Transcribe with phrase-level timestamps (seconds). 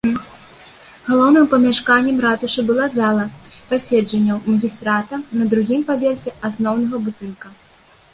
[1.09, 3.25] Галоўным памяшканнем ратушы была зала
[3.73, 7.47] пасяджэнняў магістрата на другім паверсе асноўнага будынка.